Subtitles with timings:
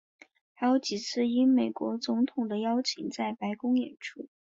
[0.55, 4.27] 还有几次应美国总统的邀请在白宫演出。